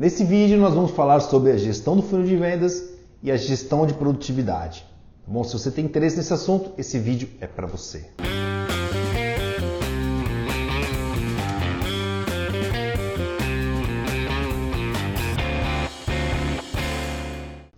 Nesse 0.00 0.24
vídeo 0.24 0.56
nós 0.56 0.72
vamos 0.72 0.92
falar 0.92 1.20
sobre 1.20 1.52
a 1.52 1.58
gestão 1.58 1.94
do 1.94 2.00
funil 2.00 2.24
de 2.24 2.34
vendas 2.34 2.94
e 3.22 3.30
a 3.30 3.36
gestão 3.36 3.84
de 3.84 3.92
produtividade. 3.92 4.80
Tá 5.26 5.30
bom, 5.30 5.44
se 5.44 5.52
você 5.52 5.70
tem 5.70 5.84
interesse 5.84 6.16
nesse 6.16 6.32
assunto, 6.32 6.72
esse 6.78 6.98
vídeo 6.98 7.28
é 7.38 7.46
para 7.46 7.66
você. 7.66 8.06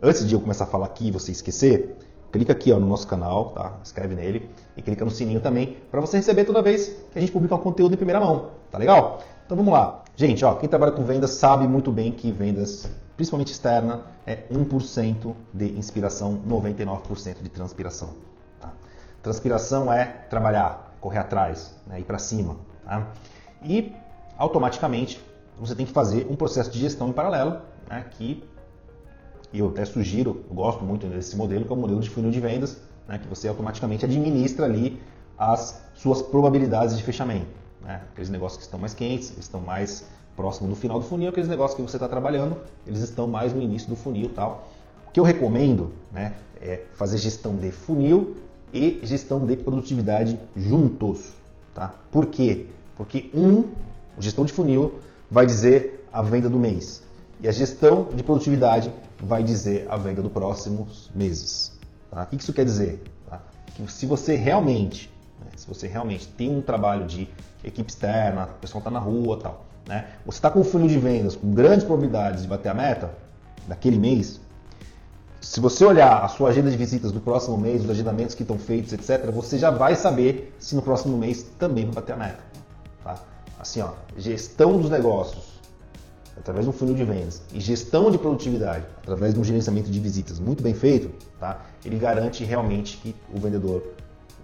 Antes 0.00 0.24
de 0.24 0.32
eu 0.32 0.40
começar 0.40 0.62
a 0.62 0.68
falar 0.68 0.86
aqui 0.86 1.08
e 1.08 1.10
você 1.10 1.32
esquecer, 1.32 1.96
clica 2.30 2.52
aqui 2.52 2.70
ó, 2.70 2.78
no 2.78 2.86
nosso 2.86 3.08
canal, 3.08 3.46
tá? 3.46 3.80
Escreve 3.82 4.14
nele 4.14 4.48
e 4.76 4.82
clica 4.82 5.04
no 5.04 5.10
sininho 5.10 5.40
também 5.40 5.76
para 5.90 6.00
você 6.00 6.18
receber 6.18 6.44
toda 6.44 6.62
vez 6.62 6.86
que 7.12 7.18
a 7.18 7.20
gente 7.20 7.32
publicar 7.32 7.56
um 7.56 7.62
conteúdo 7.62 7.94
em 7.94 7.96
primeira 7.96 8.20
mão, 8.20 8.50
tá 8.70 8.78
legal? 8.78 9.24
Então 9.44 9.56
vamos 9.56 9.72
lá. 9.72 10.01
Gente, 10.14 10.44
ó, 10.44 10.54
quem 10.54 10.68
trabalha 10.68 10.92
com 10.92 11.02
vendas 11.04 11.30
sabe 11.30 11.66
muito 11.66 11.90
bem 11.90 12.12
que 12.12 12.30
vendas, 12.30 12.86
principalmente 13.16 13.50
externa, 13.50 14.02
é 14.26 14.42
1% 14.52 15.34
de 15.54 15.78
inspiração, 15.78 16.38
99% 16.46 17.42
de 17.42 17.48
transpiração. 17.48 18.10
Tá? 18.60 18.72
Transpiração 19.22 19.90
é 19.90 20.04
trabalhar, 20.04 20.94
correr 21.00 21.18
atrás, 21.18 21.74
né, 21.86 22.00
ir 22.00 22.04
para 22.04 22.18
cima. 22.18 22.56
Tá? 22.84 23.08
E 23.64 23.92
automaticamente 24.36 25.18
você 25.58 25.74
tem 25.74 25.86
que 25.86 25.92
fazer 25.92 26.26
um 26.28 26.36
processo 26.36 26.70
de 26.70 26.78
gestão 26.78 27.08
em 27.08 27.12
paralelo, 27.12 27.62
né, 27.88 28.04
que 28.10 28.44
eu 29.52 29.68
até 29.68 29.86
sugiro, 29.86 30.44
eu 30.48 30.54
gosto 30.54 30.84
muito 30.84 31.06
desse 31.06 31.36
modelo, 31.36 31.64
que 31.64 31.72
é 31.72 31.74
o 31.74 31.78
modelo 31.78 32.00
de 32.00 32.10
funil 32.10 32.30
de 32.30 32.40
vendas, 32.40 32.76
né, 33.08 33.18
que 33.18 33.26
você 33.26 33.48
automaticamente 33.48 34.04
administra 34.04 34.66
ali 34.66 35.00
as 35.38 35.82
suas 35.94 36.20
probabilidades 36.20 36.98
de 36.98 37.02
fechamento. 37.02 37.61
Né? 37.84 38.00
Aqueles 38.12 38.30
negócios 38.30 38.58
que 38.58 38.64
estão 38.64 38.78
mais 38.78 38.94
quentes, 38.94 39.32
estão 39.38 39.60
mais 39.60 40.04
próximo 40.36 40.68
do 40.68 40.76
final 40.76 40.98
do 40.98 41.04
funil, 41.04 41.28
aqueles 41.28 41.48
negócios 41.48 41.76
que 41.76 41.82
você 41.82 41.96
está 41.96 42.08
trabalhando, 42.08 42.56
eles 42.86 43.00
estão 43.00 43.26
mais 43.26 43.52
no 43.52 43.60
início 43.60 43.88
do 43.88 43.96
funil 43.96 44.30
tal. 44.34 44.68
O 45.06 45.12
que 45.12 45.20
eu 45.20 45.24
recomendo 45.24 45.92
né, 46.10 46.34
é 46.60 46.84
fazer 46.94 47.18
gestão 47.18 47.54
de 47.56 47.70
funil 47.70 48.36
e 48.72 49.00
gestão 49.02 49.44
de 49.44 49.56
produtividade 49.56 50.38
juntos. 50.56 51.32
Tá? 51.74 51.94
Por 52.10 52.26
quê? 52.26 52.66
Porque 52.96 53.30
um, 53.34 53.64
gestão 54.18 54.44
de 54.44 54.52
funil, 54.52 55.00
vai 55.30 55.44
dizer 55.44 56.06
a 56.12 56.22
venda 56.22 56.48
do 56.48 56.58
mês. 56.58 57.02
E 57.40 57.48
a 57.48 57.52
gestão 57.52 58.08
de 58.14 58.22
produtividade 58.22 58.92
vai 59.18 59.42
dizer 59.42 59.86
a 59.90 59.96
venda 59.96 60.22
dos 60.22 60.32
próximos 60.32 61.10
meses. 61.14 61.72
Tá? 62.10 62.22
O 62.22 62.26
que 62.26 62.36
isso 62.36 62.52
quer 62.52 62.64
dizer? 62.64 63.02
Tá? 63.28 63.40
Que 63.74 63.90
se 63.90 64.06
você 64.06 64.34
realmente, 64.34 65.11
se 65.62 65.68
você 65.68 65.86
realmente 65.86 66.26
tem 66.26 66.50
um 66.50 66.60
trabalho 66.60 67.06
de 67.06 67.28
equipe 67.62 67.88
externa, 67.88 68.46
o 68.46 68.60
pessoal 68.60 68.80
está 68.80 68.90
na 68.90 68.98
rua 68.98 69.38
tal, 69.40 69.64
né? 69.86 70.08
você 70.26 70.38
está 70.38 70.50
com 70.50 70.58
um 70.58 70.64
funil 70.64 70.88
de 70.88 70.98
vendas 70.98 71.36
com 71.36 71.54
grandes 71.54 71.84
probabilidades 71.84 72.42
de 72.42 72.48
bater 72.48 72.68
a 72.68 72.74
meta 72.74 73.10
daquele 73.68 73.96
mês, 73.96 74.40
se 75.40 75.60
você 75.60 75.84
olhar 75.84 76.24
a 76.24 76.26
sua 76.26 76.48
agenda 76.48 76.68
de 76.68 76.76
visitas 76.76 77.12
do 77.12 77.20
próximo 77.20 77.56
mês, 77.56 77.84
os 77.84 77.90
agendamentos 77.90 78.34
que 78.34 78.42
estão 78.42 78.58
feitos, 78.58 78.92
etc., 78.92 79.30
você 79.30 79.56
já 79.56 79.70
vai 79.70 79.94
saber 79.94 80.52
se 80.58 80.74
no 80.74 80.82
próximo 80.82 81.16
mês 81.16 81.44
também 81.60 81.84
vai 81.84 81.94
bater 81.94 82.14
a 82.14 82.16
meta. 82.16 82.40
Tá? 83.04 83.14
Assim, 83.60 83.80
ó, 83.82 83.90
gestão 84.16 84.80
dos 84.80 84.90
negócios 84.90 85.60
através 86.36 86.64
de 86.64 86.70
um 86.70 86.72
funil 86.72 86.94
de 86.94 87.04
vendas 87.04 87.40
e 87.52 87.60
gestão 87.60 88.10
de 88.10 88.18
produtividade 88.18 88.84
através 89.00 89.32
de 89.32 89.38
um 89.38 89.44
gerenciamento 89.44 89.88
de 89.88 90.00
visitas 90.00 90.40
muito 90.40 90.60
bem 90.60 90.74
feito, 90.74 91.08
tá? 91.38 91.60
ele 91.84 91.98
garante 91.98 92.42
realmente 92.42 92.96
que 92.96 93.14
o 93.32 93.38
vendedor 93.38 93.82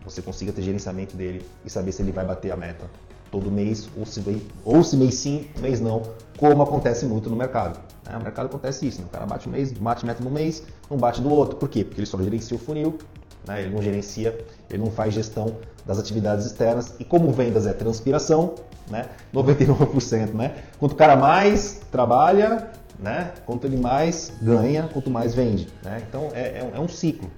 você 0.08 0.22
consiga 0.22 0.52
ter 0.52 0.62
gerenciamento 0.62 1.16
dele 1.16 1.44
e 1.64 1.70
saber 1.70 1.92
se 1.92 2.02
ele 2.02 2.12
vai 2.12 2.24
bater 2.24 2.50
a 2.50 2.56
meta 2.56 2.86
todo 3.30 3.50
mês 3.50 3.88
ou 3.96 4.06
se, 4.06 4.20
vai, 4.20 4.40
ou 4.64 4.82
se 4.82 4.96
mês 4.96 5.14
sim, 5.14 5.48
mês 5.60 5.80
não, 5.80 6.02
como 6.36 6.62
acontece 6.62 7.04
muito 7.04 7.28
no 7.28 7.36
mercado. 7.36 7.78
Né? 8.06 8.16
No 8.16 8.22
mercado 8.22 8.46
acontece 8.46 8.86
isso, 8.86 9.00
né? 9.00 9.06
o 9.06 9.10
cara 9.10 9.26
bate 9.26 9.48
um 9.48 9.52
mês, 9.52 9.72
bate 9.72 10.06
meta 10.06 10.24
no 10.24 10.30
mês, 10.30 10.62
não 10.90 10.96
bate 10.96 11.20
do 11.20 11.30
outro. 11.30 11.56
Por 11.56 11.68
quê? 11.68 11.84
Porque 11.84 12.00
ele 12.00 12.06
só 12.06 12.20
gerencia 12.22 12.56
o 12.56 12.60
funil, 12.60 12.98
né? 13.46 13.62
ele 13.62 13.74
não 13.74 13.82
gerencia, 13.82 14.38
ele 14.70 14.82
não 14.82 14.90
faz 14.90 15.12
gestão 15.12 15.56
das 15.84 15.98
atividades 15.98 16.46
externas 16.46 16.94
e 16.98 17.04
como 17.04 17.30
vendas 17.32 17.66
é 17.66 17.72
transpiração, 17.72 18.54
né? 18.90 19.06
99%, 19.34 20.34
né? 20.34 20.56
Quanto 20.78 20.92
o 20.92 20.94
cara 20.94 21.16
mais 21.16 21.80
trabalha, 21.90 22.70
né? 22.98 23.32
Quanto 23.46 23.66
ele 23.66 23.76
mais 23.76 24.32
ganha, 24.42 24.88
quanto 24.92 25.10
mais 25.10 25.34
vende, 25.34 25.68
né? 25.82 26.02
Então 26.06 26.28
é, 26.34 26.40
é, 26.40 26.70
é 26.74 26.80
um 26.80 26.88
ciclo, 26.88 27.30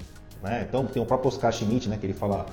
né? 0.43 0.67
Então 0.69 0.87
tem 0.87 1.03
o 1.03 1.07
próprio 1.07 1.29
Oscar 1.29 1.53
Schmidt, 1.53 1.89
né? 1.89 1.97
Que 1.99 2.07
ele 2.07 2.15
fala, 2.15 2.47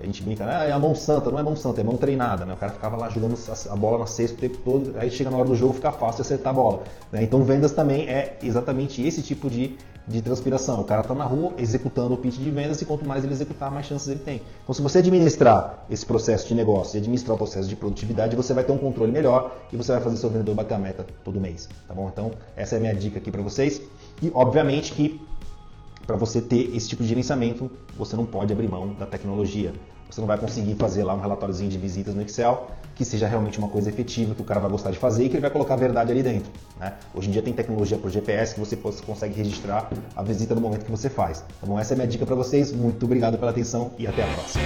a 0.00 0.04
gente 0.04 0.22
brinca, 0.22 0.44
ah, 0.46 0.64
é 0.64 0.72
a 0.72 0.78
mão 0.78 0.94
santa, 0.94 1.30
não 1.30 1.38
é 1.38 1.42
mão 1.42 1.56
santa, 1.56 1.80
é 1.80 1.84
mão 1.84 1.96
treinada, 1.96 2.44
né? 2.44 2.54
O 2.54 2.56
cara 2.56 2.72
ficava 2.72 2.96
lá 2.96 3.08
jogando 3.08 3.36
a 3.70 3.76
bola 3.76 3.98
na 3.98 4.06
cesta 4.06 4.36
o 4.36 4.40
tempo 4.40 4.58
todo, 4.58 4.94
aí 4.98 5.10
chega 5.10 5.30
na 5.30 5.36
hora 5.36 5.48
do 5.48 5.56
jogo 5.56 5.74
fica 5.74 5.92
fácil 5.92 6.22
acertar 6.22 6.52
a 6.52 6.56
bola. 6.56 6.82
Né? 7.10 7.22
Então 7.22 7.42
vendas 7.42 7.72
também 7.72 8.08
é 8.08 8.38
exatamente 8.42 9.02
esse 9.06 9.22
tipo 9.22 9.48
de 9.48 9.76
de 10.06 10.22
transpiração. 10.22 10.80
O 10.80 10.84
cara 10.84 11.00
está 11.00 11.14
na 11.14 11.24
rua 11.24 11.52
executando 11.58 12.14
o 12.14 12.16
pitch 12.16 12.36
de 12.36 12.50
vendas 12.50 12.80
e 12.80 12.84
quanto 12.84 13.06
mais 13.06 13.24
ele 13.24 13.32
executar, 13.32 13.70
mais 13.70 13.86
chances 13.86 14.06
ele 14.08 14.20
tem. 14.20 14.40
Então, 14.62 14.74
se 14.74 14.80
você 14.80 14.98
administrar 14.98 15.84
esse 15.90 16.06
processo 16.06 16.46
de 16.46 16.54
negócio 16.54 16.96
e 16.96 16.98
administrar 16.98 17.34
o 17.34 17.38
processo 17.38 17.68
de 17.68 17.74
produtividade, 17.74 18.36
você 18.36 18.54
vai 18.54 18.62
ter 18.62 18.72
um 18.72 18.78
controle 18.78 19.10
melhor 19.10 19.56
e 19.72 19.76
você 19.76 19.92
vai 19.92 20.00
fazer 20.00 20.16
seu 20.16 20.30
vendedor 20.30 20.54
bater 20.54 20.74
a 20.74 20.78
meta 20.78 21.04
todo 21.24 21.40
mês, 21.40 21.68
tá 21.88 21.94
bom? 21.94 22.08
Então, 22.12 22.30
essa 22.54 22.76
é 22.76 22.78
a 22.78 22.80
minha 22.80 22.94
dica 22.94 23.18
aqui 23.18 23.30
para 23.30 23.42
vocês. 23.42 23.82
E, 24.22 24.30
obviamente, 24.32 24.92
que 24.92 25.20
para 26.06 26.16
você 26.16 26.40
ter 26.40 26.74
esse 26.74 26.88
tipo 26.88 27.02
de 27.02 27.08
gerenciamento, 27.08 27.70
você 27.96 28.16
não 28.16 28.24
pode 28.24 28.52
abrir 28.52 28.68
mão 28.68 28.94
da 28.94 29.06
tecnologia. 29.06 29.72
Você 30.08 30.20
não 30.20 30.28
vai 30.28 30.38
conseguir 30.38 30.74
fazer 30.76 31.02
lá 31.02 31.14
um 31.14 31.20
relatóriozinho 31.20 31.68
de 31.68 31.76
visitas 31.76 32.14
no 32.14 32.22
Excel 32.22 32.68
que 32.94 33.04
seja 33.04 33.26
realmente 33.26 33.58
uma 33.58 33.68
coisa 33.68 33.90
efetiva, 33.90 34.34
que 34.34 34.40
o 34.40 34.44
cara 34.44 34.58
vai 34.58 34.70
gostar 34.70 34.90
de 34.90 34.98
fazer 34.98 35.24
e 35.24 35.28
que 35.28 35.34
ele 35.34 35.42
vai 35.42 35.50
colocar 35.50 35.74
a 35.74 35.76
verdade 35.76 36.10
ali 36.10 36.22
dentro. 36.22 36.50
Né? 36.80 36.94
Hoje 37.14 37.28
em 37.28 37.30
dia 37.30 37.42
tem 37.42 37.52
tecnologia 37.52 37.98
por 37.98 38.10
GPS 38.10 38.54
que 38.54 38.60
você 38.60 38.74
consegue 39.04 39.34
registrar 39.34 39.90
a 40.16 40.22
visita 40.22 40.54
no 40.54 40.62
momento 40.62 40.86
que 40.86 40.90
você 40.90 41.10
faz. 41.10 41.44
Bom? 41.62 41.78
Essa 41.78 41.92
é 41.92 41.94
a 41.94 41.96
minha 41.98 42.08
dica 42.08 42.24
para 42.24 42.34
vocês. 42.34 42.72
Muito 42.72 43.04
obrigado 43.04 43.36
pela 43.36 43.50
atenção 43.50 43.90
e 43.98 44.06
até 44.06 44.22
a 44.22 44.26
próxima. 44.26 44.62